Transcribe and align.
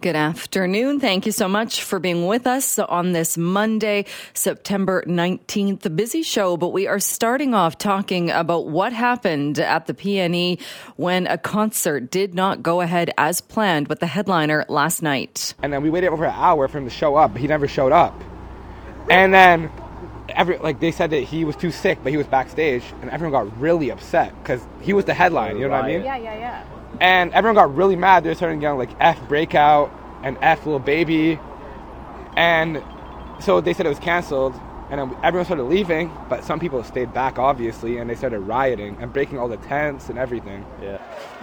Good 0.00 0.16
afternoon. 0.16 0.98
Thank 0.98 1.26
you 1.26 1.32
so 1.32 1.46
much 1.46 1.82
for 1.82 1.98
being 1.98 2.26
with 2.26 2.46
us 2.46 2.78
on 2.78 3.12
this 3.12 3.36
Monday, 3.36 4.06
September 4.32 5.04
19th. 5.06 5.84
A 5.84 5.90
busy 5.90 6.22
show, 6.22 6.56
but 6.56 6.70
we 6.70 6.86
are 6.86 6.98
starting 6.98 7.52
off 7.52 7.76
talking 7.76 8.30
about 8.30 8.68
what 8.68 8.94
happened 8.94 9.58
at 9.58 9.86
the 9.86 9.92
PNE 9.92 10.58
when 10.96 11.26
a 11.26 11.36
concert 11.36 12.10
did 12.10 12.34
not 12.34 12.62
go 12.62 12.80
ahead 12.80 13.10
as 13.18 13.42
planned 13.42 13.88
with 13.88 14.00
the 14.00 14.06
headliner 14.06 14.64
last 14.70 15.02
night. 15.02 15.52
And 15.62 15.70
then 15.70 15.82
we 15.82 15.90
waited 15.90 16.08
over 16.08 16.24
an 16.24 16.34
hour 16.34 16.66
for 16.66 16.78
him 16.78 16.84
to 16.84 16.90
show 16.90 17.16
up, 17.16 17.32
but 17.32 17.42
he 17.42 17.46
never 17.46 17.68
showed 17.68 17.92
up. 17.92 18.18
And 19.10 19.34
then 19.34 19.70
every 20.30 20.56
like 20.56 20.80
they 20.80 20.92
said 20.92 21.10
that 21.10 21.24
he 21.24 21.44
was 21.44 21.56
too 21.56 21.70
sick, 21.70 21.98
but 22.02 22.10
he 22.10 22.16
was 22.16 22.26
backstage, 22.26 22.84
and 23.02 23.10
everyone 23.10 23.32
got 23.32 23.60
really 23.60 23.90
upset 23.90 24.32
because 24.42 24.62
he 24.80 24.94
was 24.94 25.04
the 25.04 25.12
headline. 25.12 25.58
You 25.58 25.68
know 25.68 25.74
what 25.74 25.84
I 25.84 25.88
mean? 25.88 26.04
Yeah, 26.04 26.16
yeah, 26.16 26.38
yeah. 26.38 26.79
And 26.98 27.32
everyone 27.32 27.54
got 27.54 27.74
really 27.74 27.96
mad. 27.96 28.24
They 28.24 28.34
started 28.34 28.60
yelling 28.60 28.78
like 28.78 28.96
"F 29.00 29.28
breakout" 29.28 29.92
and 30.22 30.36
"F 30.40 30.66
Lil 30.66 30.80
Baby," 30.80 31.38
and 32.36 32.82
so 33.38 33.60
they 33.60 33.72
said 33.72 33.86
it 33.86 33.90
was 33.90 33.98
canceled. 33.98 34.58
And 34.90 35.14
everyone 35.22 35.44
started 35.44 35.62
leaving, 35.64 36.10
but 36.28 36.42
some 36.42 36.58
people 36.58 36.82
stayed 36.82 37.14
back, 37.14 37.38
obviously, 37.38 37.98
and 37.98 38.10
they 38.10 38.16
started 38.16 38.40
rioting 38.40 38.96
and 38.98 39.12
breaking 39.12 39.38
all 39.38 39.46
the 39.46 39.56
tents 39.56 40.08
and 40.08 40.18
everything. 40.18 40.66
Yeah. 40.82 40.98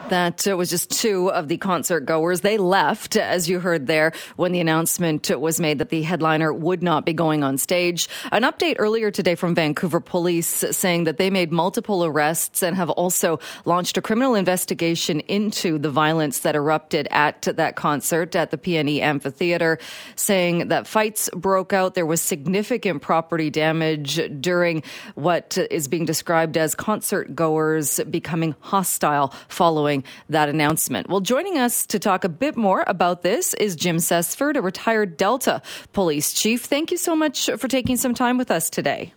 That 0.10 0.46
was 0.46 0.70
just 0.70 0.90
two 0.90 1.30
of 1.32 1.50
the 1.50 1.58
concert 1.58 2.02
goers. 2.02 2.40
They 2.40 2.58
left, 2.58 3.18
as 3.18 3.50
you 3.50 3.60
heard 3.60 3.88
there, 3.88 4.14
when 4.38 4.54
the 4.54 4.62
announcement 4.62 5.30
was 5.38 5.60
made 5.60 5.80
that 5.80 5.90
the 5.90 6.02
headliner 6.02 6.54
would 6.54 6.82
not 6.82 7.06
be 7.06 7.12
going 7.12 7.44
on 7.44 7.58
stage. 7.58 8.08
An 8.32 8.44
update 8.44 8.78
earlier 8.80 9.12
today 9.12 9.36
from 9.36 9.54
Vancouver 9.54 10.00
police 10.00 10.64
saying 10.72 11.04
that 11.04 11.18
they 11.18 11.30
made 11.30 11.52
multiple 11.52 12.06
arrests 12.06 12.64
and 12.64 12.78
have 12.78 12.90
also 12.92 13.40
launched 13.66 13.98
a 13.98 14.02
criminal 14.02 14.34
investigation 14.34 15.20
into 15.22 15.78
the 15.78 15.90
violence 15.90 16.40
that 16.40 16.56
erupted 16.56 17.10
at 17.12 17.42
that 17.42 17.76
concert 17.76 18.34
at 18.34 18.52
the 18.52 18.58
PNE 18.58 19.02
Amphitheater, 19.02 19.78
saying 20.16 20.70
that 20.70 20.88
fights 20.88 21.30
broke 21.36 21.74
out. 21.74 21.96
There 21.96 22.06
was 22.06 22.22
significant 22.22 23.02
property 23.02 23.50
damage 23.50 24.22
during 24.40 24.84
what 25.16 25.58
is 25.70 25.90
being 25.90 26.06
described 26.06 26.56
as 26.56 26.76
concert 26.76 27.36
goers 27.36 28.00
becoming 28.10 28.56
hostile 28.62 29.34
following 29.50 29.97
following 29.98 30.04
that 30.30 30.50
announcement. 30.50 31.10
Well, 31.10 31.22
joining 31.22 31.58
us 31.58 31.86
to 31.88 32.00
talk 32.00 32.24
a 32.24 32.30
bit 32.30 32.56
more 32.58 32.84
about 32.88 33.22
this 33.22 33.54
is 33.56 33.76
Jim 33.76 33.98
Cessford, 33.98 34.56
a 34.56 34.62
retired 34.62 35.18
Delta 35.18 35.62
police 35.94 36.34
chief. 36.34 36.66
Thank 36.66 36.92
you 36.92 36.98
so 36.98 37.16
much 37.16 37.50
for 37.58 37.68
taking 37.68 37.98
some 37.98 38.14
time 38.14 38.38
with 38.38 38.52
us 38.52 38.70
today. 38.70 39.14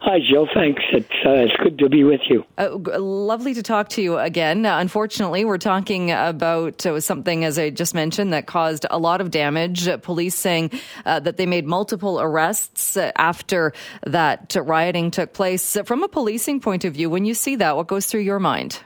Hi, 0.00 0.18
Joe. 0.18 0.46
Thanks. 0.52 0.82
It's, 0.92 1.08
uh, 1.24 1.46
it's 1.46 1.56
good 1.62 1.78
to 1.78 1.88
be 1.88 2.04
with 2.04 2.20
you. 2.28 2.44
Uh, 2.58 2.76
lovely 2.76 3.54
to 3.54 3.62
talk 3.62 3.88
to 3.90 4.02
you 4.02 4.18
again. 4.18 4.66
Uh, 4.66 4.78
unfortunately, 4.78 5.46
we're 5.46 5.56
talking 5.56 6.10
about 6.10 6.84
uh, 6.84 7.00
something, 7.00 7.42
as 7.42 7.58
I 7.58 7.70
just 7.70 7.94
mentioned, 7.94 8.34
that 8.34 8.46
caused 8.46 8.84
a 8.90 8.98
lot 8.98 9.22
of 9.22 9.30
damage. 9.30 9.88
Police 10.02 10.34
saying 10.34 10.72
uh, 11.06 11.20
that 11.20 11.38
they 11.38 11.46
made 11.46 11.64
multiple 11.64 12.20
arrests 12.20 12.98
uh, 12.98 13.12
after 13.16 13.72
that 14.04 14.54
rioting 14.54 15.10
took 15.10 15.32
place. 15.32 15.78
From 15.86 16.02
a 16.02 16.08
policing 16.08 16.60
point 16.60 16.84
of 16.84 16.92
view, 16.92 17.08
when 17.08 17.24
you 17.24 17.32
see 17.32 17.56
that, 17.56 17.74
what 17.74 17.86
goes 17.86 18.04
through 18.04 18.24
your 18.28 18.40
mind? 18.40 18.80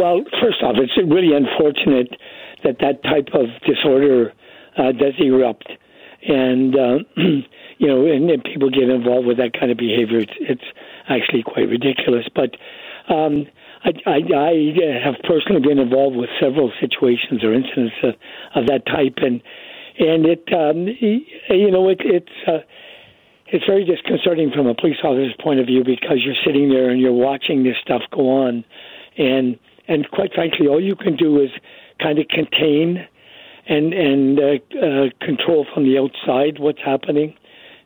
Well, 0.00 0.24
first 0.40 0.62
off, 0.62 0.76
it's 0.78 0.96
really 0.96 1.36
unfortunate 1.36 2.16
that 2.64 2.78
that 2.80 3.02
type 3.02 3.28
of 3.34 3.48
disorder 3.68 4.32
uh, 4.78 4.92
does 4.92 5.12
erupt, 5.18 5.68
and 6.26 6.74
uh, 6.74 6.98
you 7.76 7.86
know, 7.86 8.06
and, 8.06 8.30
and 8.30 8.42
people 8.42 8.70
get 8.70 8.88
involved 8.88 9.26
with 9.26 9.36
that 9.36 9.52
kind 9.52 9.70
of 9.70 9.76
behavior. 9.76 10.20
It's, 10.20 10.32
it's 10.40 10.64
actually 11.06 11.42
quite 11.42 11.68
ridiculous. 11.68 12.24
But 12.34 12.56
um, 13.12 13.44
I, 13.84 13.92
I, 14.06 14.16
I 14.16 15.04
have 15.04 15.16
personally 15.28 15.60
been 15.60 15.78
involved 15.78 16.16
with 16.16 16.30
several 16.40 16.72
situations 16.80 17.44
or 17.44 17.52
incidents 17.52 17.96
of, 18.02 18.14
of 18.54 18.66
that 18.68 18.86
type, 18.86 19.18
and 19.18 19.42
and 20.00 20.24
it, 20.24 20.48
um, 20.48 20.88
you 20.88 21.70
know, 21.70 21.90
it, 21.90 22.00
it's. 22.00 22.48
Uh, 22.48 22.64
it's 23.52 23.66
very 23.66 23.84
disconcerting 23.84 24.52
from 24.54 24.68
a 24.68 24.76
police 24.76 24.98
officer's 25.02 25.34
point 25.42 25.58
of 25.58 25.66
view 25.66 25.82
because 25.82 26.18
you're 26.24 26.38
sitting 26.46 26.68
there 26.68 26.88
and 26.88 27.00
you're 27.00 27.10
watching 27.12 27.64
this 27.64 27.74
stuff 27.82 28.00
go 28.12 28.30
on, 28.46 28.64
and 29.18 29.58
and 29.90 30.08
quite 30.10 30.32
frankly, 30.32 30.68
all 30.68 30.80
you 30.80 30.94
can 30.94 31.16
do 31.16 31.42
is 31.42 31.50
kind 32.00 32.18
of 32.18 32.28
contain 32.28 33.06
and 33.66 33.92
and 33.92 34.38
uh, 34.38 34.78
uh, 34.78 35.10
control 35.20 35.66
from 35.74 35.84
the 35.84 35.98
outside 35.98 36.58
what's 36.58 36.80
happening. 36.82 37.36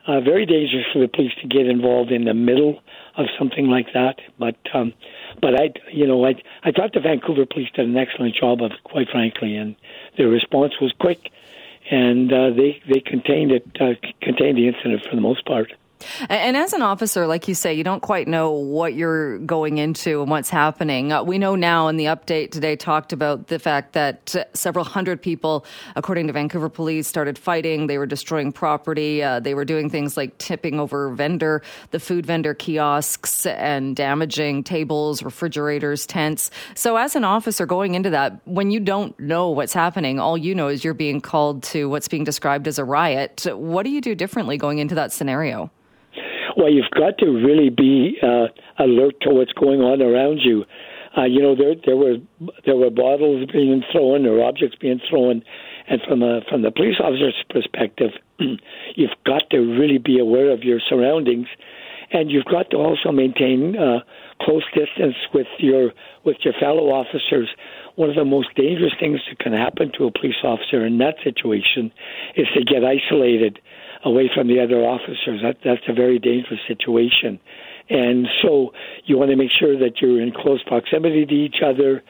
Uh, 0.07 0.21
very 0.21 0.45
dangerous 0.45 0.85
for 0.93 0.99
the 0.99 1.09
police 1.09 1.33
to 1.41 1.49
get 1.49 1.67
involved 1.67 2.13
in 2.13 2.27
the 2.27 2.35
middle 2.35 2.79
of 3.17 3.25
something 3.39 3.69
like 3.69 3.87
that. 3.95 4.17
But 4.39 4.57
um, 4.75 4.93
but 5.41 5.59
I 5.59 5.73
you 5.91 6.07
know 6.07 6.27
I 6.27 6.35
I 6.63 6.73
thought 6.73 6.93
the 6.93 7.01
Vancouver 7.01 7.47
police 7.47 7.71
did 7.75 7.89
an 7.89 7.97
excellent 7.97 8.35
job 8.37 8.63
of 8.63 8.73
it, 8.73 8.85
quite 8.85 9.09
frankly, 9.09 9.57
and 9.57 9.75
their 10.19 10.29
response 10.29 10.75
was 10.81 10.93
quick, 11.01 11.31
and 11.91 12.31
uh, 12.31 12.51
they 12.51 12.83
they 12.87 13.01
contained 13.01 13.51
it 13.51 13.67
uh, 13.81 13.95
contained 14.21 14.59
the 14.59 14.69
incident 14.69 15.07
for 15.09 15.17
the 15.17 15.23
most 15.23 15.47
part. 15.47 15.73
And 16.29 16.57
as 16.57 16.73
an 16.73 16.83
officer, 16.83 17.27
like 17.27 17.49
you 17.49 17.55
say, 17.55 17.75
you 17.75 17.85
don't 17.85 18.01
quite 18.01 18.29
know 18.29 18.53
what 18.53 18.95
you're 18.95 19.39
going 19.39 19.79
into 19.79 20.23
and 20.23 20.31
what's 20.31 20.51
happening. 20.51 21.13
Uh, 21.13 21.23
we 21.23 21.39
know 21.39 21.55
now, 21.55 21.89
in 21.89 21.97
the 21.97 22.07
update 22.07 22.51
today, 22.51 22.77
talked 22.77 23.13
about 23.13 23.49
the 23.49 23.59
fact 23.59 23.95
that 23.95 24.37
uh, 24.37 24.45
several 24.55 24.85
hundred 24.85 25.23
people, 25.23 25.65
according 25.97 26.27
to 26.27 26.33
Vancouver 26.33 26.69
police, 26.69 27.09
started 27.09 27.39
fighting. 27.39 27.87
They 27.87 27.99
were 27.99 28.07
destroying 28.07 28.53
property. 28.53 29.23
Uh, 29.23 29.41
they 29.41 29.55
were 29.55 29.65
doing 29.65 29.91
things 29.91 30.17
like 30.17 30.37
tipping 30.39 30.79
over 30.79 31.11
vendor, 31.11 31.63
the 31.91 32.01
food 32.01 32.27
vendor 32.27 32.55
kiosks, 32.55 33.47
and 33.47 33.97
damaging 33.97 34.63
tables, 34.63 35.23
refrigerators, 35.23 36.07
tents. 36.07 36.51
So, 36.75 36.97
as 36.97 37.17
an 37.17 37.25
officer 37.25 37.67
going 37.67 37.95
into 37.95 38.11
that, 38.11 38.41
when 38.47 38.71
you 38.71 38.81
don't 38.81 39.19
know 39.19 39.51
what's 39.51 39.73
happening, 39.73 40.21
all 40.21 40.37
you 40.37 40.55
know 40.55 40.69
is 40.69 40.85
you're 40.85 40.95
being 40.95 41.21
called 41.21 41.63
to 41.65 41.89
what's 41.89 42.09
being 42.09 42.25
described 42.25 42.69
as 42.69 42.79
a 42.79 42.85
riot. 42.85 43.47
What 43.51 43.85
do 43.85 43.91
you 43.91 44.01
do 44.01 44.15
differently 44.15 44.57
going 44.57 44.79
into 44.79 44.95
that 44.97 45.13
scenario? 45.13 45.71
Well, 46.57 46.71
you've 46.71 46.91
got 46.95 47.19
to 47.19 47.27
really 47.27 47.71
be 47.71 48.19
uh, 48.23 48.47
alert 48.79 49.15
to 49.23 49.31
what's 49.31 49.53
going 49.53 49.81
on 49.81 50.01
around 50.01 50.41
you. 50.43 50.65
Uh, 51.17 51.25
you 51.25 51.41
know, 51.41 51.55
there 51.55 51.75
there 51.85 51.97
were 51.97 52.17
there 52.67 52.77
were 52.77 52.91
bottles 52.91 53.49
being 53.53 53.83
thrown 53.93 54.27
or 54.27 54.43
objects 54.43 54.77
being 54.81 55.01
thrown, 55.09 55.43
and 55.89 56.01
from 56.07 56.23
a 56.23 56.41
from 56.49 56.63
the 56.63 56.71
police 56.71 56.97
officer's 56.99 57.45
perspective, 57.51 58.11
you've 58.97 59.11
got 59.25 59.49
to 59.51 59.59
really 59.59 59.99
be 59.99 60.19
aware 60.19 60.51
of 60.51 60.65
your 60.65 60.81
surroundings, 60.81 61.47
and 62.11 62.31
you've 62.31 62.47
got 62.47 62.71
to 62.71 62.77
also 62.79 63.13
maintain 63.13 63.77
uh, 63.77 64.01
close 64.43 64.65
distance 64.75 65.15
with 65.33 65.47
your 65.59 65.93
with 66.25 66.39
your 66.43 66.55
fellow 66.59 66.91
officers. 66.91 67.49
One 67.95 68.11
of 68.11 68.17
the 68.17 68.25
most 68.25 68.49
dangerous 68.57 68.95
things 68.99 69.21
that 69.29 69.39
can 69.39 69.53
happen 69.53 69.93
to 69.99 70.07
a 70.07 70.11
police 70.11 70.43
officer 70.43 70.85
in 70.85 70.99
that 70.99 71.15
situation 71.23 71.93
is 72.35 72.47
to 72.55 72.65
get 72.65 72.83
isolated 72.85 73.61
away 74.05 74.31
from 74.33 74.49
the 74.49 74.61
other 74.61 74.85
officers. 74.85 75.41
That, 75.43 75.59
that's 75.65 75.89
a 75.89 75.93
very 75.93 76.19
dangerous 76.19 76.61
situation. 76.69 77.41
And 77.89 78.27
so 78.43 78.73
you 79.05 79.19
want 79.19 79.31
to 79.31 79.37
make 79.37 79.51
sure 79.51 79.79
that 79.79 80.01
you're 80.01 80.21
in 80.21 80.33
close 80.33 80.63
proximity 80.63 81.27
to 81.27 81.35
each 81.35 81.57
other 81.65 82.03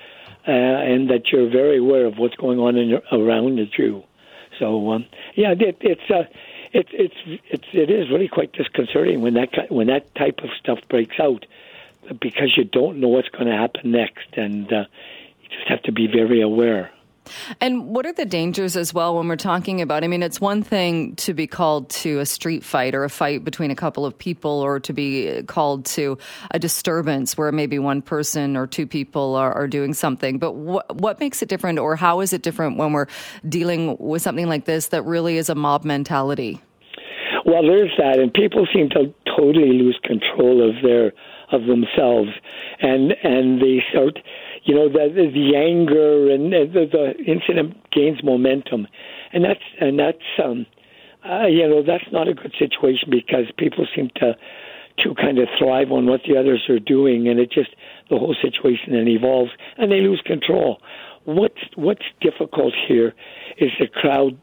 uh, 0.46 0.50
and 0.50 1.10
that 1.10 1.32
you're 1.32 1.50
very 1.50 1.78
aware 1.78 2.06
of 2.06 2.18
what's 2.18 2.36
going 2.36 2.58
on 2.58 2.76
in 2.76 3.00
around 3.12 3.58
you. 3.78 4.04
So 4.58 4.92
um, 4.92 5.06
yeah, 5.34 5.52
it, 5.52 5.78
it's 5.80 6.10
uh, 6.10 6.24
it, 6.72 6.86
it's 6.92 7.42
it's 7.50 7.64
it 7.72 7.90
is 7.90 8.10
really 8.10 8.28
quite 8.28 8.52
disconcerting 8.52 9.20
when 9.20 9.34
that 9.34 9.70
when 9.70 9.88
that 9.88 10.14
type 10.14 10.40
of 10.44 10.50
stuff 10.58 10.78
breaks 10.88 11.18
out 11.18 11.46
because 12.20 12.56
you 12.56 12.64
don't 12.64 12.98
know 12.98 13.08
what's 13.08 13.28
going 13.30 13.46
to 13.46 13.56
happen 13.56 13.90
next, 13.90 14.36
and 14.36 14.72
uh, 14.72 14.84
you 15.42 15.48
just 15.48 15.68
have 15.68 15.82
to 15.82 15.92
be 15.92 16.06
very 16.06 16.40
aware. 16.40 16.90
And 17.60 17.88
what 17.88 18.06
are 18.06 18.12
the 18.12 18.24
dangers 18.24 18.76
as 18.76 18.92
well 18.92 19.16
when 19.16 19.28
we're 19.28 19.36
talking 19.36 19.80
about? 19.80 20.04
I 20.04 20.08
mean, 20.08 20.22
it's 20.22 20.40
one 20.40 20.62
thing 20.62 21.16
to 21.16 21.34
be 21.34 21.46
called 21.46 21.88
to 21.90 22.18
a 22.20 22.26
street 22.26 22.64
fight 22.64 22.94
or 22.94 23.04
a 23.04 23.10
fight 23.10 23.44
between 23.44 23.70
a 23.70 23.74
couple 23.74 24.04
of 24.04 24.16
people, 24.16 24.60
or 24.60 24.80
to 24.80 24.92
be 24.92 25.42
called 25.44 25.86
to 25.86 26.18
a 26.50 26.58
disturbance 26.58 27.36
where 27.36 27.52
maybe 27.52 27.78
one 27.78 28.02
person 28.02 28.56
or 28.56 28.66
two 28.66 28.86
people 28.86 29.34
are, 29.34 29.52
are 29.52 29.68
doing 29.68 29.94
something. 29.94 30.38
But 30.38 30.52
what 30.52 30.96
what 30.96 31.20
makes 31.20 31.42
it 31.42 31.48
different, 31.48 31.78
or 31.78 31.96
how 31.96 32.20
is 32.20 32.32
it 32.32 32.42
different 32.42 32.76
when 32.76 32.92
we're 32.92 33.06
dealing 33.48 33.96
with 33.98 34.22
something 34.22 34.48
like 34.48 34.64
this 34.64 34.88
that 34.88 35.02
really 35.02 35.36
is 35.36 35.48
a 35.48 35.54
mob 35.54 35.84
mentality? 35.84 36.60
Well, 37.46 37.62
there's 37.62 37.92
that, 37.98 38.18
and 38.18 38.32
people 38.32 38.66
seem 38.72 38.88
to 38.90 39.12
totally 39.36 39.72
lose 39.72 39.98
control 40.02 40.66
of 40.66 40.82
their 40.82 41.12
of 41.52 41.66
themselves, 41.66 42.30
and 42.80 43.12
and 43.22 43.60
they 43.60 43.82
start 43.90 44.18
you 44.64 44.74
know 44.74 44.88
the 44.88 45.30
the 45.32 45.56
anger 45.56 46.30
and 46.30 46.52
the, 46.52 46.88
the 46.90 47.24
incident 47.24 47.76
gains 47.90 48.22
momentum, 48.22 48.86
and 49.32 49.44
that's 49.44 49.64
and 49.80 49.98
that's 49.98 50.18
um, 50.42 50.66
uh, 51.28 51.46
you 51.46 51.68
know 51.68 51.82
that's 51.82 52.10
not 52.12 52.28
a 52.28 52.34
good 52.34 52.52
situation 52.58 53.08
because 53.10 53.44
people 53.58 53.86
seem 53.94 54.10
to 54.16 54.34
to 54.98 55.14
kind 55.14 55.38
of 55.38 55.48
thrive 55.58 55.90
on 55.90 56.06
what 56.06 56.20
the 56.26 56.36
others 56.36 56.64
are 56.68 56.78
doing, 56.78 57.28
and 57.28 57.38
it 57.38 57.50
just 57.50 57.70
the 58.10 58.18
whole 58.18 58.34
situation 58.40 58.92
then 58.92 59.08
evolves, 59.08 59.50
and 59.76 59.92
they 59.92 60.00
lose 60.00 60.22
control. 60.24 60.80
What's 61.24 61.60
what's 61.74 62.04
difficult 62.20 62.74
here 62.88 63.14
is 63.58 63.70
the 63.78 63.86
crowd 63.86 64.38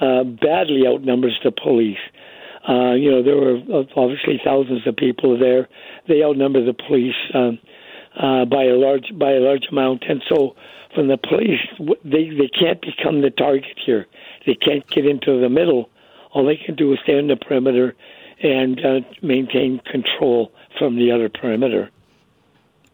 uh, 0.00 0.24
badly 0.24 0.86
outnumbers 0.86 1.38
the 1.44 1.52
police. 1.52 1.98
Uh, 2.68 2.92
you 2.92 3.10
know, 3.10 3.22
there 3.22 3.36
were 3.36 3.58
obviously 3.96 4.40
thousands 4.44 4.86
of 4.86 4.96
people 4.96 5.38
there. 5.38 5.68
They 6.06 6.22
outnumber 6.22 6.64
the 6.64 6.74
police. 6.74 7.14
Um, 7.34 7.58
uh, 7.64 7.77
by 8.16 8.64
a 8.64 8.76
large 8.76 9.06
by 9.18 9.32
a 9.32 9.40
large 9.40 9.66
amount, 9.70 10.04
and 10.08 10.22
so 10.28 10.54
from 10.94 11.08
the 11.08 11.18
police, 11.18 11.60
they 12.04 12.30
they 12.30 12.48
can't 12.48 12.80
become 12.80 13.20
the 13.20 13.30
target 13.30 13.78
here. 13.84 14.06
They 14.46 14.54
can't 14.54 14.86
get 14.88 15.06
into 15.06 15.40
the 15.40 15.48
middle. 15.48 15.90
All 16.32 16.44
they 16.44 16.56
can 16.56 16.74
do 16.74 16.92
is 16.92 16.98
stay 17.02 17.18
on 17.18 17.28
the 17.28 17.36
perimeter 17.36 17.94
and 18.42 18.78
uh, 18.84 19.00
maintain 19.22 19.80
control 19.90 20.52
from 20.78 20.96
the 20.96 21.10
other 21.10 21.28
perimeter. 21.28 21.90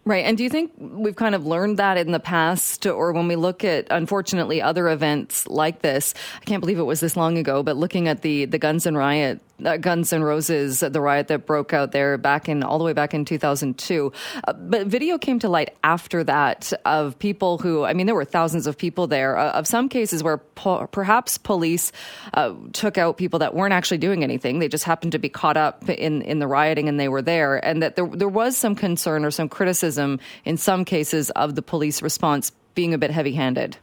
Right. 0.07 0.27
And 0.27 0.37
do 0.37 0.45
you 0.45 0.51
think 0.51 0.73
we've 0.77 1.17
kind 1.17 1.35
of 1.35 1.47
learned 1.47 1.79
that 1.79 1.97
in 1.97 2.13
the 2.13 2.21
past, 2.21 2.85
or 2.85 3.13
when 3.13 3.27
we 3.27 3.37
look 3.37 3.65
at, 3.65 3.87
unfortunately, 3.91 4.61
other 4.61 4.89
events 4.91 5.47
like 5.47 5.81
this? 5.81 6.13
I 6.43 6.45
can't 6.45 6.61
believe 6.61 6.79
it 6.79 6.83
was 6.83 7.01
this 7.01 7.17
long 7.17 7.39
ago, 7.39 7.63
but 7.63 7.79
looking 7.79 8.07
at 8.07 8.21
the, 8.21 8.45
the 8.45 8.59
Guns 8.59 8.85
and 8.85 8.99
Riot 8.99 9.41
uh, 9.65 9.77
Guns 9.77 10.13
N' 10.13 10.23
Roses, 10.23 10.81
the 10.81 11.01
riot 11.01 11.29
that 11.29 11.47
broke 11.47 11.73
out 11.73 11.93
there 11.93 12.19
back 12.19 12.49
in 12.49 12.63
all 12.65 12.77
the 12.79 12.85
way 12.85 12.93
back 12.93 13.15
in 13.15 13.25
2002. 13.25 14.13
Uh, 14.47 14.53
but 14.53 14.89
video 14.89 15.17
came 15.17 15.39
to 15.39 15.49
light 15.49 15.77
after 15.85 16.25
that 16.25 16.73
of 16.85 17.19
people 17.19 17.59
who, 17.59 17.85
I 17.85 17.95
mean, 17.95 18.07
there 18.07 18.17
were 18.17 18.25
thousands 18.25 18.67
of 18.67 18.77
people 18.77 19.07
there, 19.07 19.39
uh, 19.39 19.53
of 19.53 19.67
some 19.67 19.89
cases 19.89 20.23
where 20.23 20.39
po- 20.39 20.87
perhaps 20.89 21.39
police 21.39 21.93
uh, 22.35 22.53
took 22.73 22.99
out 22.99 23.17
people 23.17 23.39
that 23.39 23.55
weren't 23.55 23.73
actually 23.73 23.99
doing 23.99 24.25
anything. 24.25 24.59
They 24.59 24.69
just 24.69 24.85
happened 24.85 25.13
to 25.13 25.19
be 25.19 25.29
caught 25.29 25.57
up 25.57 25.89
in, 25.89 26.23
in 26.23 26.41
the 26.41 26.49
rioting 26.49 26.89
and 26.89 26.99
they 26.99 27.09
were 27.09 27.23
there. 27.23 27.65
And 27.65 27.83
that 27.83 27.95
there, 27.95 28.09
there 28.09 28.29
was 28.29 28.57
some 28.57 28.75
concern 28.75 29.25
or 29.25 29.31
some 29.31 29.49
criticism 29.49 29.94
in 29.99 30.57
some 30.57 30.85
cases 30.85 31.31
of 31.31 31.55
the 31.55 31.63
police 31.63 32.03
response 32.03 32.53
being 32.75 32.95
a 32.95 32.99
bit 32.99 33.11
heavy 33.11 33.33
handed. 33.33 33.77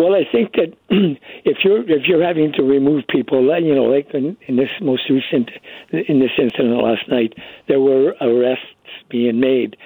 Well, 0.00 0.14
I 0.14 0.24
think 0.30 0.52
that 0.52 0.72
if 1.44 1.58
you're 1.62 1.82
if 1.82 2.06
you're 2.06 2.24
having 2.24 2.52
to 2.54 2.62
remove 2.62 3.04
people, 3.08 3.42
you 3.60 3.74
know, 3.74 3.84
like 3.84 4.08
in, 4.14 4.36
in 4.46 4.56
this 4.56 4.70
most 4.80 5.02
recent 5.10 5.50
in 5.92 6.20
this 6.20 6.30
incident 6.38 6.70
last 6.82 7.08
night, 7.08 7.34
there 7.68 7.80
were 7.80 8.14
arrests 8.20 8.64
being 9.10 9.40
made, 9.40 9.76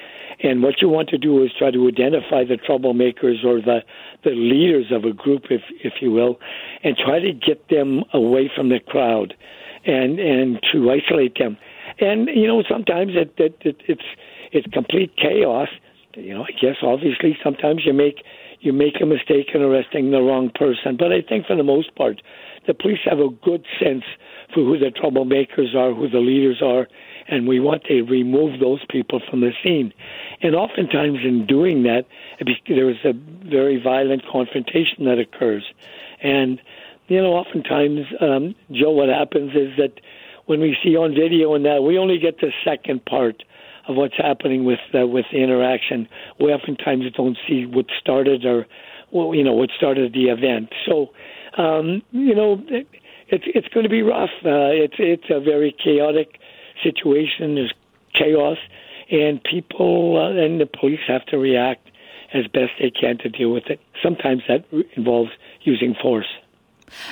and 0.41 0.63
what 0.63 0.81
you 0.81 0.89
want 0.89 1.09
to 1.09 1.19
do 1.19 1.43
is 1.43 1.51
try 1.59 1.73
to 1.73 1.89
identify 1.89 2.45
the 2.45 2.59
troublemakers 2.59 3.45
or 3.45 3.61
the 3.61 3.81
the 4.23 4.31
leaders 4.31 4.93
of 4.93 5.05
a 5.05 5.13
group, 5.13 5.47
if 5.51 5.63
if 5.83 5.95
you 6.01 6.13
will, 6.13 6.39
and 6.85 6.97
try 6.97 7.19
to 7.19 7.33
get 7.33 7.69
them 7.69 8.05
away 8.13 8.51
from 8.55 8.69
the 8.69 8.79
crowd, 8.79 9.35
and 9.85 10.21
and 10.21 10.61
to 10.73 10.91
isolate 10.93 11.37
them. 11.39 11.57
And 11.99 12.29
you 12.29 12.47
know, 12.47 12.63
sometimes 12.69 13.13
it, 13.15 13.35
it, 13.39 13.57
it 13.63 13.77
it's 13.89 14.03
it's 14.55 14.67
complete 14.73 15.15
chaos. 15.17 15.69
You 16.15 16.35
know, 16.35 16.45
I 16.45 16.53
guess 16.53 16.77
obviously 16.83 17.37
sometimes 17.43 17.83
you 17.85 17.93
make 17.93 18.23
you 18.61 18.73
make 18.73 18.95
a 19.03 19.07
mistake 19.07 19.51
in 19.53 19.61
arresting 19.61 20.11
the 20.11 20.23
wrong 20.23 20.51
person. 20.55 20.97
But 20.97 21.13
I 21.13 21.21
think 21.21 21.47
for 21.47 21.57
the 21.57 21.65
most 21.65 21.95
part, 21.97 22.23
the 22.67 22.73
police 22.73 23.01
have 23.05 23.19
a 23.19 23.29
good 23.29 23.67
sense 23.79 24.05
for 24.55 24.65
who 24.65 24.79
the 24.79 24.91
troublemakers 24.91 25.75
are, 25.75 25.93
who 25.93 26.09
the 26.09 26.21
leaders 26.21 26.63
are, 26.63 26.87
and 27.29 27.47
we 27.47 27.61
want 27.61 27.85
to 27.85 28.03
remove 28.03 28.61
those 28.61 28.81
people 28.89 29.21
from 29.29 29.41
the 29.41 29.51
scene. 29.63 29.93
And 30.41 30.55
oftentimes, 30.55 31.19
in 31.25 31.47
doing 31.47 31.83
that, 31.83 32.07
there 32.69 32.89
is 32.89 33.05
a 33.05 33.13
very 33.13 33.83
violent 33.83 34.23
confrontation 34.31 35.05
that 35.05 35.19
occurs. 35.19 35.65
And, 36.23 36.61
you 37.09 37.21
know, 37.21 37.35
oftentimes, 37.35 38.07
um, 38.21 38.55
Joe, 38.71 38.93
what 38.93 39.09
happens 39.09 39.51
is 39.55 39.77
that 39.77 40.01
when 40.47 40.61
we 40.61 40.77
see 40.83 40.97
on 40.97 41.15
video 41.15 41.55
and 41.55 41.65
that, 41.65 41.83
we 41.83 41.99
only 41.99 42.19
get 42.19 42.41
the 42.41 42.53
second 42.65 43.05
part 43.05 43.43
of 43.89 43.97
what's 43.97 44.17
happening 44.17 44.65
with 44.65 44.81
uh, 44.95 45.07
with 45.07 45.27
the 45.33 45.43
interaction. 45.43 46.09
We 46.41 46.53
oftentimes 46.53 47.05
don't 47.17 47.37
see 47.47 47.67
what 47.67 47.87
started 48.01 48.45
or, 48.45 48.67
well, 49.13 49.35
you 49.35 49.45
know, 49.45 49.53
what 49.53 49.71
started 49.77 50.13
the 50.13 50.27
event. 50.27 50.71
So, 50.87 51.11
um, 51.57 52.03
you 52.11 52.35
know, 52.35 52.63
it, 52.69 52.87
it's 53.29 53.45
it's 53.47 53.69
going 53.69 53.85
to 53.85 53.91
be 53.91 54.03
rough. 54.03 54.31
Uh, 54.45 54.73
it's 54.73 54.95
it's 54.99 55.31
a 55.31 55.41
very 55.41 55.75
chaotic 55.83 56.39
situation. 56.83 57.55
There's 57.55 57.75
chaos, 58.15 58.59
and 59.11 59.43
people 59.43 60.17
uh, 60.17 60.43
and 60.43 60.61
the 60.61 60.67
police 60.67 61.01
have 61.09 61.25
to 61.27 61.39
react 61.39 61.91
as 62.33 62.47
best 62.49 62.73
they 62.81 62.91
can 62.91 63.19
to 63.19 63.29
deal 63.29 63.53
with 63.53 63.65
it. 63.67 63.81
Sometimes 64.03 64.43
that 64.49 64.65
involves 64.97 65.31
using 65.63 65.95
force. 66.01 66.27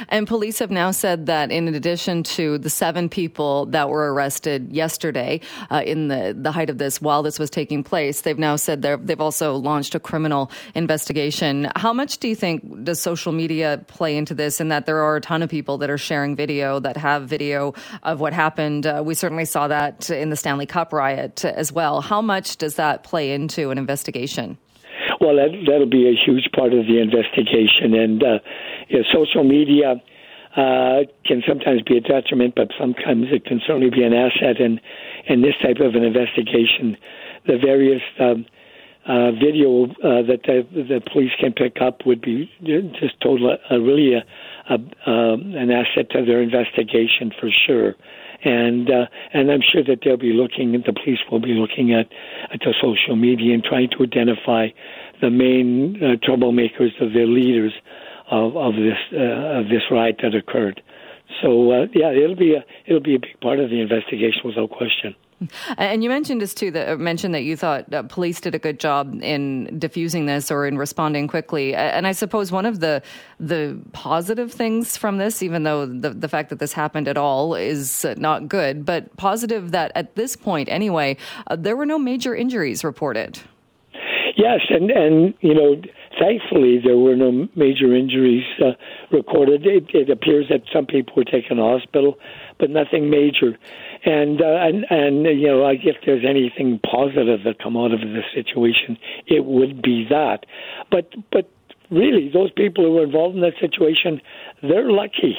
And 0.08 0.26
police 0.26 0.58
have 0.58 0.70
now 0.70 0.90
said 0.90 1.26
that 1.26 1.50
in 1.50 1.68
addition 1.74 2.22
to 2.22 2.58
the 2.58 2.70
seven 2.70 3.08
people 3.08 3.66
that 3.66 3.88
were 3.88 4.12
arrested 4.12 4.72
yesterday 4.72 5.40
uh, 5.70 5.82
in 5.84 6.08
the, 6.08 6.36
the 6.38 6.52
height 6.52 6.70
of 6.70 6.78
this, 6.78 7.00
while 7.00 7.22
this 7.22 7.38
was 7.38 7.50
taking 7.50 7.82
place, 7.82 8.22
they've 8.22 8.38
now 8.38 8.56
said 8.56 8.82
they've 8.82 9.20
also 9.20 9.56
launched 9.56 9.94
a 9.94 10.00
criminal 10.00 10.50
investigation. 10.74 11.70
How 11.76 11.92
much 11.92 12.18
do 12.18 12.28
you 12.28 12.36
think 12.36 12.84
does 12.84 13.00
social 13.00 13.32
media 13.32 13.84
play 13.86 14.16
into 14.16 14.34
this 14.34 14.60
in 14.60 14.68
that 14.68 14.86
there 14.86 14.98
are 14.98 15.16
a 15.16 15.20
ton 15.20 15.42
of 15.42 15.50
people 15.50 15.78
that 15.78 15.90
are 15.90 15.98
sharing 15.98 16.36
video, 16.36 16.80
that 16.80 16.96
have 16.96 17.28
video 17.28 17.74
of 18.02 18.20
what 18.20 18.32
happened? 18.32 18.86
Uh, 18.86 19.02
we 19.04 19.14
certainly 19.14 19.44
saw 19.44 19.68
that 19.68 20.10
in 20.10 20.30
the 20.30 20.36
Stanley 20.36 20.66
Cup 20.66 20.92
riot 20.92 21.44
as 21.44 21.72
well. 21.72 22.00
How 22.00 22.22
much 22.22 22.56
does 22.56 22.76
that 22.76 23.04
play 23.04 23.32
into 23.32 23.70
an 23.70 23.78
investigation? 23.78 24.58
Well, 25.22 25.36
that, 25.36 25.54
that'll 25.68 25.86
be 25.86 26.08
a 26.08 26.18
huge 26.18 26.50
part 26.50 26.74
of 26.74 26.86
the 26.86 26.98
investigation. 26.98 27.94
And 27.94 28.22
uh, 28.24 28.38
social 29.14 29.44
media 29.44 30.02
uh, 30.56 31.06
can 31.24 31.44
sometimes 31.46 31.82
be 31.82 31.96
a 31.96 32.00
detriment, 32.00 32.54
but 32.56 32.72
sometimes 32.76 33.26
it 33.30 33.44
can 33.44 33.60
certainly 33.64 33.88
be 33.88 34.02
an 34.02 34.12
asset. 34.12 34.60
And 34.60 34.80
in 35.28 35.40
this 35.40 35.54
type 35.62 35.78
of 35.78 35.94
an 35.94 36.02
investigation, 36.02 36.96
the 37.46 37.56
various 37.56 38.02
um, 38.18 38.44
uh, 39.06 39.30
video 39.30 39.84
uh, 40.02 40.26
that 40.26 40.42
the, 40.42 40.66
the 40.74 41.00
police 41.12 41.30
can 41.38 41.52
pick 41.52 41.80
up 41.80 42.04
would 42.04 42.20
be 42.20 42.50
just 42.98 43.20
total, 43.20 43.56
uh, 43.70 43.78
really 43.78 44.14
a, 44.14 44.24
a, 44.70 44.74
um, 45.08 45.54
an 45.54 45.70
asset 45.70 46.10
to 46.10 46.24
their 46.26 46.42
investigation 46.42 47.30
for 47.38 47.48
sure 47.66 47.94
and 48.44 48.90
uh, 48.90 49.06
and 49.32 49.50
I'm 49.50 49.62
sure 49.62 49.82
that 49.84 50.00
they'll 50.04 50.16
be 50.16 50.32
looking, 50.32 50.72
the 50.72 50.92
police 50.92 51.18
will 51.30 51.40
be 51.40 51.54
looking 51.54 51.92
at 51.92 52.08
at 52.52 52.60
the 52.60 52.74
social 52.80 53.16
media 53.16 53.54
and 53.54 53.62
trying 53.62 53.90
to 53.90 54.02
identify 54.02 54.68
the 55.20 55.30
main 55.30 55.96
uh, 56.02 56.16
troublemakers, 56.26 57.00
of 57.00 57.12
the 57.12 57.26
leaders 57.26 57.72
of 58.30 58.56
of 58.56 58.74
this 58.74 58.98
uh, 59.12 59.60
of 59.60 59.68
this 59.68 59.82
riot 59.90 60.20
that 60.22 60.34
occurred. 60.34 60.82
So 61.40 61.70
uh, 61.70 61.86
yeah, 61.94 62.10
it'll 62.10 62.36
be 62.36 62.54
a 62.54 62.64
it'll 62.86 63.00
be 63.00 63.14
a 63.14 63.20
big 63.20 63.40
part 63.40 63.58
of 63.58 63.70
the 63.70 63.80
investigation 63.80 64.42
without 64.44 64.70
question. 64.70 65.14
And 65.78 66.02
you 66.02 66.08
mentioned 66.08 66.40
this 66.40 66.54
too. 66.54 66.70
That 66.70 66.88
uh, 66.88 66.96
mentioned 66.96 67.34
that 67.34 67.42
you 67.42 67.56
thought 67.56 67.92
uh, 67.92 68.02
police 68.04 68.40
did 68.40 68.54
a 68.54 68.58
good 68.58 68.78
job 68.78 69.18
in 69.22 69.78
diffusing 69.78 70.26
this 70.26 70.50
or 70.50 70.66
in 70.66 70.78
responding 70.78 71.28
quickly. 71.28 71.74
And 71.74 72.06
I 72.06 72.12
suppose 72.12 72.52
one 72.52 72.66
of 72.66 72.80
the 72.80 73.02
the 73.40 73.78
positive 73.92 74.52
things 74.52 74.96
from 74.96 75.18
this, 75.18 75.42
even 75.42 75.62
though 75.62 75.86
the 75.86 76.10
the 76.10 76.28
fact 76.28 76.50
that 76.50 76.58
this 76.58 76.72
happened 76.72 77.08
at 77.08 77.16
all 77.16 77.54
is 77.54 78.06
not 78.16 78.48
good, 78.48 78.84
but 78.84 79.16
positive 79.16 79.72
that 79.72 79.92
at 79.94 80.14
this 80.14 80.36
point 80.36 80.68
anyway, 80.68 81.16
uh, 81.46 81.56
there 81.56 81.76
were 81.76 81.86
no 81.86 81.98
major 81.98 82.34
injuries 82.34 82.84
reported. 82.84 83.40
Yes, 84.36 84.60
and 84.70 84.90
and 84.90 85.34
you 85.40 85.54
know, 85.54 85.80
thankfully 86.20 86.80
there 86.82 86.96
were 86.96 87.16
no 87.16 87.48
major 87.54 87.94
injuries 87.94 88.44
uh, 88.60 88.72
recorded. 89.10 89.66
It, 89.66 89.84
it 89.94 90.10
appears 90.10 90.46
that 90.50 90.62
some 90.72 90.86
people 90.86 91.14
were 91.16 91.24
taken 91.24 91.58
to 91.58 91.62
hospital, 91.62 92.18
but 92.58 92.70
nothing 92.70 93.10
major. 93.10 93.58
And 94.04 94.40
uh, 94.42 94.44
and 94.44 94.84
and 94.90 95.24
you 95.24 95.46
know, 95.46 95.68
if 95.68 95.96
there's 96.04 96.24
anything 96.28 96.80
positive 96.80 97.44
that 97.44 97.62
come 97.62 97.76
out 97.76 97.92
of 97.92 98.00
this 98.00 98.24
situation, 98.34 98.98
it 99.26 99.44
would 99.44 99.80
be 99.80 100.06
that. 100.10 100.44
But 100.90 101.12
but 101.30 101.48
really, 101.90 102.28
those 102.32 102.50
people 102.50 102.84
who 102.84 102.94
were 102.94 103.04
involved 103.04 103.36
in 103.36 103.42
that 103.42 103.54
situation, 103.60 104.20
they're 104.60 104.90
lucky 104.90 105.36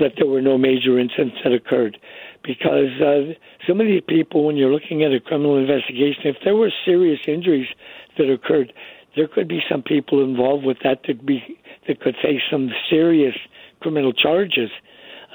that 0.00 0.12
there 0.16 0.26
were 0.26 0.42
no 0.42 0.58
major 0.58 0.98
incidents 0.98 1.36
that 1.44 1.52
occurred 1.52 1.96
because 2.42 3.00
uh, 3.00 3.32
some 3.66 3.80
of 3.80 3.86
these 3.86 4.02
people, 4.06 4.44
when 4.44 4.56
you're 4.56 4.72
looking 4.72 5.02
at 5.04 5.12
a 5.12 5.20
criminal 5.20 5.56
investigation, 5.56 6.22
if 6.24 6.36
there 6.44 6.56
were 6.56 6.70
serious 6.84 7.20
injuries 7.28 7.68
that 8.18 8.30
occurred, 8.30 8.72
there 9.16 9.28
could 9.28 9.48
be 9.48 9.60
some 9.70 9.82
people 9.82 10.22
involved 10.22 10.64
with 10.64 10.78
that 10.82 11.00
that 11.06 11.24
be 11.24 11.58
that 11.86 12.00
could 12.00 12.16
face 12.22 12.42
some 12.50 12.70
serious 12.90 13.36
criminal 13.80 14.12
charges 14.12 14.70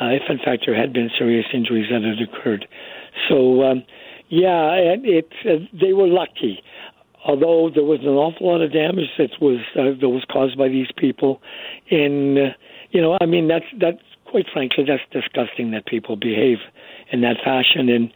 uh, 0.01 0.07
if, 0.07 0.23
in 0.29 0.37
fact, 0.37 0.63
there 0.65 0.75
had 0.75 0.93
been 0.93 1.09
serious 1.17 1.45
injuries 1.53 1.87
that 1.91 2.01
had 2.03 2.21
occurred. 2.21 2.67
So, 3.27 3.63
um, 3.63 3.83
yeah, 4.29 4.71
it, 4.73 5.27
uh, 5.45 5.65
they 5.79 5.93
were 5.93 6.07
lucky. 6.07 6.63
Although 7.25 7.69
there 7.73 7.83
was 7.83 7.99
an 8.01 8.15
awful 8.15 8.47
lot 8.47 8.61
of 8.61 8.71
damage 8.71 9.09
that 9.17 9.31
was 9.41 9.59
uh, 9.75 9.99
that 9.99 10.09
was 10.09 10.23
caused 10.31 10.57
by 10.57 10.69
these 10.69 10.87
people, 10.95 11.41
and 11.91 12.37
uh, 12.37 12.41
you 12.91 13.01
know, 13.01 13.17
I 13.19 13.25
mean, 13.25 13.49
that's 13.49 13.65
that's 13.77 13.99
quite 14.29 14.45
frankly, 14.51 14.85
that's 14.87 15.03
disgusting 15.11 15.71
that 15.71 15.85
people 15.85 16.15
behave 16.15 16.59
in 17.11 17.21
that 17.21 17.37
fashion. 17.43 17.89
And 17.89 18.13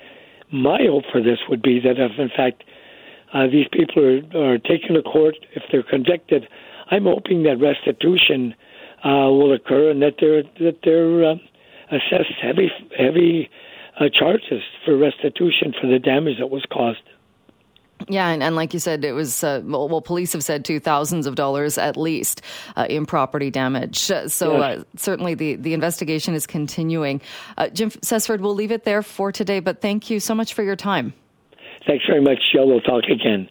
my 0.52 0.80
hope 0.88 1.06
for 1.12 1.22
this 1.22 1.40
would 1.50 1.62
be 1.62 1.80
that 1.80 1.98
if, 1.98 2.20
in 2.20 2.30
fact, 2.30 2.64
uh, 3.34 3.48
these 3.48 3.68
people 3.72 4.04
are, 4.06 4.54
are 4.54 4.58
taken 4.60 4.96
to 4.96 5.02
court, 5.02 5.36
if 5.56 5.64
they're 5.72 5.84
convicted, 5.84 6.48
I'm 6.92 7.06
hoping 7.06 7.44
that 7.44 7.60
restitution 7.60 8.54
uh, 9.04 9.34
will 9.34 9.54
occur 9.54 9.90
and 9.90 10.02
that 10.02 10.16
they're 10.20 10.44
that 10.60 10.80
they're 10.84 11.32
uh, 11.32 11.36
assessed 11.94 12.34
heavy 12.42 12.72
heavy 12.98 13.50
uh, 14.00 14.06
charges 14.14 14.62
for 14.86 14.98
restitution 14.98 15.74
for 15.80 15.88
the 15.88 16.00
damage 16.00 16.40
that 16.40 16.50
was 16.50 16.66
caused. 16.72 17.02
Yeah, 18.10 18.30
and, 18.30 18.44
and, 18.44 18.56
like 18.56 18.74
you 18.74 18.80
said, 18.80 19.06
it 19.06 19.14
was 19.14 19.44
uh, 19.44 19.62
well, 19.64 20.02
police 20.02 20.34
have 20.34 20.44
said 20.44 20.66
two 20.66 20.80
thousands 20.80 21.26
of 21.26 21.36
dollars 21.36 21.78
at 21.78 21.96
least 21.96 22.42
uh, 22.76 22.86
in 22.90 23.06
property 23.06 23.50
damage. 23.50 23.98
So 24.00 24.24
yes. 24.24 24.42
uh, 24.42 24.84
certainly 24.98 25.36
the 25.36 25.56
the 25.56 25.74
investigation 25.74 26.34
is 26.34 26.46
continuing. 26.46 27.22
Uh, 27.58 27.70
Jim 27.70 27.92
Cessford, 27.92 28.40
we'll 28.42 28.56
leave 28.56 28.72
it 28.72 28.84
there 28.84 29.04
for 29.04 29.32
today, 29.32 29.60
but 29.60 29.82
thank 29.82 30.10
you 30.10 30.20
so 30.20 30.36
much 30.36 30.54
for 30.54 30.64
your 30.64 30.76
time. 30.76 31.14
Thanks 31.88 32.06
very 32.08 32.22
much, 32.22 32.40
Jill. 32.52 32.68
We'll 32.68 32.82
talk 32.82 33.04
again. 33.06 33.50